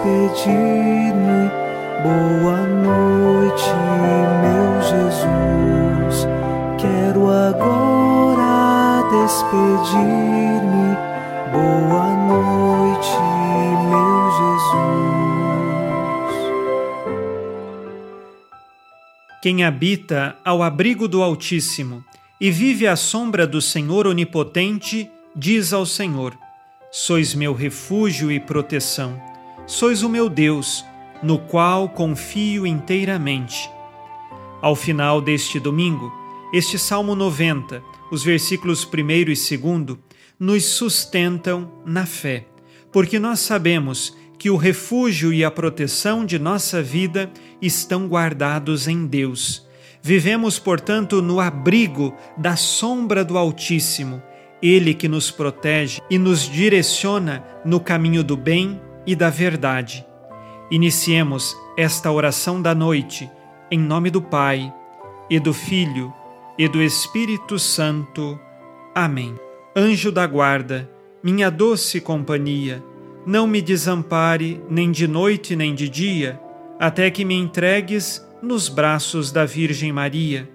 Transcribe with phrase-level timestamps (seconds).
[0.00, 1.50] despedir-me.
[2.02, 3.70] Boa noite,
[4.40, 6.26] meu Jesus.
[6.78, 10.96] Quero agora despedir-me.
[11.52, 13.18] Boa noite,
[13.90, 14.90] meu Jesus.
[19.42, 22.02] Quem habita ao abrigo do Altíssimo
[22.40, 26.34] e vive à sombra do Senhor Onipotente, diz ao Senhor:
[26.90, 29.29] Sois meu refúgio e proteção,
[29.70, 30.84] sois o meu Deus,
[31.22, 33.70] no qual confio inteiramente.
[34.60, 36.12] Ao final deste domingo,
[36.52, 39.98] este Salmo 90, os versículos 1 e 2,
[40.38, 42.46] nos sustentam na fé,
[42.90, 47.30] porque nós sabemos que o refúgio e a proteção de nossa vida
[47.62, 49.70] estão guardados em Deus
[50.02, 54.22] Vivemos, portanto, no abrigo da sombra do Altíssimo,
[54.62, 60.06] Ele que nos protege e nos direciona no caminho do bem e da verdade.
[60.70, 63.30] Iniciemos esta oração da noite,
[63.70, 64.72] em nome do Pai,
[65.28, 66.12] e do Filho,
[66.58, 68.38] e do Espírito Santo.
[68.94, 69.34] Amém.
[69.74, 70.90] Anjo da guarda,
[71.22, 72.82] minha doce companhia,
[73.24, 76.40] não me desampare nem de noite nem de dia,
[76.78, 80.48] até que me entregues nos braços da Virgem Maria.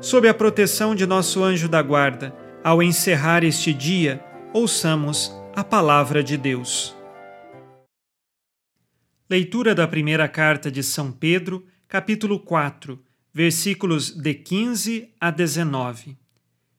[0.00, 6.22] Sob a proteção de nosso anjo da guarda, ao encerrar este dia, ouçamos a palavra
[6.22, 6.99] de Deus.
[9.30, 13.00] Leitura da primeira carta de São Pedro, capítulo 4,
[13.32, 16.18] versículos de 15 a 19.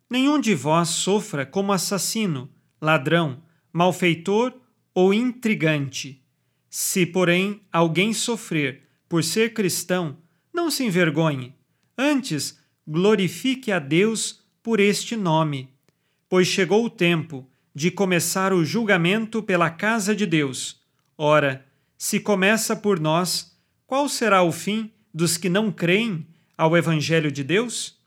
[0.10, 2.50] Nenhum de vós sofra como assassino,
[2.82, 3.42] ladrão,
[3.72, 4.54] malfeitor
[4.94, 6.22] ou intrigante.
[6.70, 10.18] Se, porém, alguém sofrer por ser cristão,
[10.54, 11.56] não se envergonhe,
[11.98, 15.70] antes glorifique a Deus por este nome,
[16.28, 20.82] pois chegou o tempo de começar o julgamento pela casa de Deus.
[21.18, 21.71] Ora,
[22.02, 27.44] se começa por nós, qual será o fim dos que não creem ao Evangelho de
[27.44, 28.02] Deus?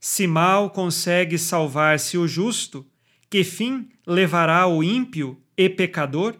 [0.00, 2.86] Se mal consegue salvar-se o justo,
[3.28, 6.34] que fim levará o ímpio e pecador?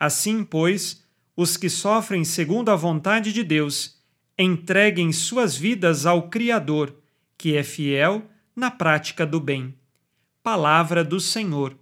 [0.00, 1.04] Assim, pois,
[1.36, 4.02] os que sofrem segundo a vontade de Deus
[4.38, 7.02] entreguem suas vidas ao Criador,
[7.36, 8.24] que é fiel
[8.56, 9.74] na prática do bem.
[10.42, 11.76] Palavra do Senhor.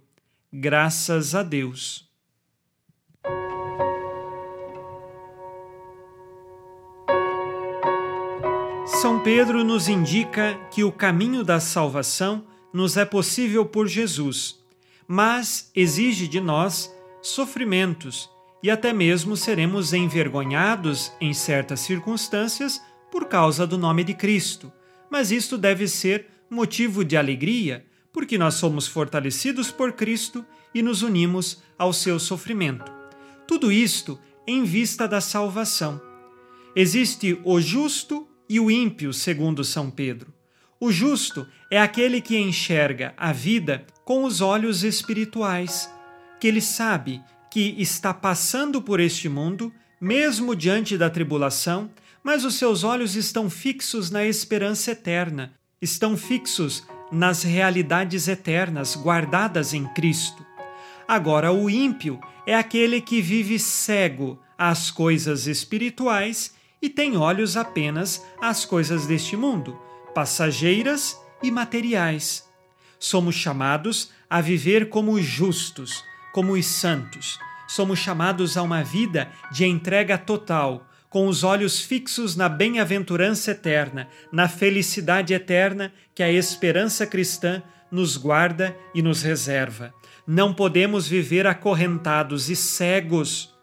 [0.51, 2.12] Graças a Deus.
[9.03, 14.63] São Pedro nos indica que o caminho da salvação nos é possível por Jesus,
[15.05, 16.89] mas exige de nós
[17.21, 18.29] sofrimentos
[18.63, 22.81] e até mesmo seremos envergonhados em certas circunstâncias
[23.11, 24.71] por causa do nome de Cristo.
[25.11, 31.01] Mas isto deve ser motivo de alegria, porque nós somos fortalecidos por Cristo e nos
[31.01, 32.89] unimos ao seu sofrimento.
[33.45, 36.01] Tudo isto em vista da salvação.
[36.73, 40.33] Existe o justo e o ímpio, segundo São Pedro.
[40.79, 45.89] O justo é aquele que enxerga a vida com os olhos espirituais,
[46.39, 49.71] que ele sabe que está passando por este mundo,
[50.01, 51.89] mesmo diante da tribulação,
[52.23, 59.73] mas os seus olhos estão fixos na esperança eterna, estão fixos nas realidades eternas guardadas
[59.73, 60.45] em Cristo.
[61.07, 66.53] Agora, o ímpio é aquele que vive cego às coisas espirituais
[66.83, 69.79] e tem olhos apenas às coisas deste mundo,
[70.13, 72.47] passageiras e materiais.
[72.99, 77.39] Somos chamados a viver como justos como os santos.
[77.67, 84.09] Somos chamados a uma vida de entrega total, com os olhos fixos na bem-aventurança eterna,
[84.31, 89.93] na felicidade eterna que a esperança cristã nos guarda e nos reserva.
[90.25, 93.53] Não podemos viver acorrentados e cegos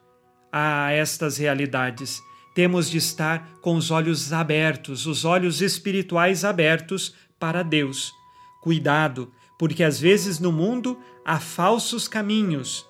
[0.52, 2.22] a estas realidades.
[2.54, 8.12] Temos de estar com os olhos abertos, os olhos espirituais abertos para Deus.
[8.60, 12.86] Cuidado, porque às vezes no mundo há falsos caminhos,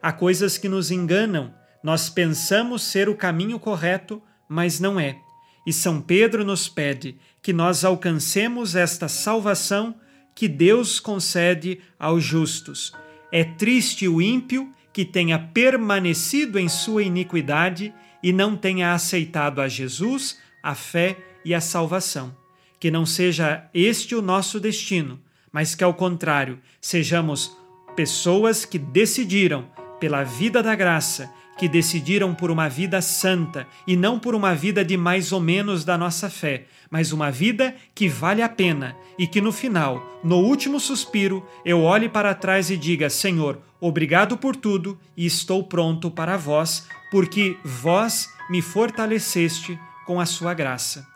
[0.00, 1.52] há coisas que nos enganam.
[1.82, 5.18] Nós pensamos ser o caminho correto, mas não é.
[5.66, 9.94] E São Pedro nos pede que nós alcancemos esta salvação
[10.34, 12.92] que Deus concede aos justos.
[13.30, 19.68] É triste o ímpio que tenha permanecido em sua iniquidade e não tenha aceitado a
[19.68, 22.34] Jesus, a fé e a salvação.
[22.78, 25.20] Que não seja este o nosso destino
[25.52, 27.56] mas que, ao contrário, sejamos
[27.94, 29.66] pessoas que decidiram,
[30.00, 34.82] pela vida da graça que decidiram por uma vida santa e não por uma vida
[34.82, 39.26] de mais ou menos da nossa fé, mas uma vida que vale a pena e
[39.26, 44.56] que no final, no último suspiro, eu olhe para trás e diga: Senhor, obrigado por
[44.56, 51.06] tudo e estou pronto para vós, porque vós me fortaleceste com a sua graça.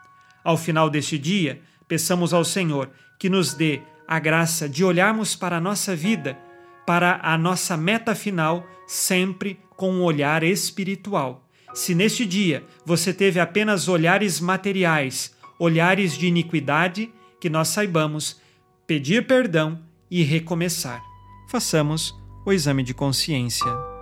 [0.45, 5.57] Ao final deste dia, peçamos ao Senhor que nos dê a graça de olharmos para
[5.57, 6.39] a nossa vida,
[6.87, 11.49] para a nossa meta final, sempre com um olhar espiritual.
[11.73, 17.11] Se neste dia você teve apenas olhares materiais, olhares de iniquidade,
[17.41, 18.39] que nós saibamos
[18.87, 21.03] pedir perdão e recomeçar.
[21.49, 22.15] Façamos
[22.45, 23.96] o exame de consciência.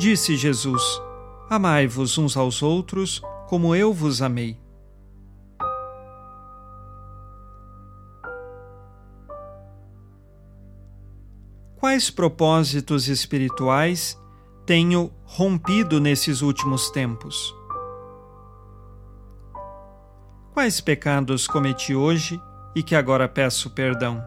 [0.00, 0.82] Disse Jesus:
[1.50, 4.58] Amai-vos uns aos outros como eu vos amei.
[11.76, 14.18] Quais propósitos espirituais
[14.64, 17.54] tenho rompido nesses últimos tempos?
[20.54, 22.40] Quais pecados cometi hoje
[22.74, 24.26] e que agora peço perdão?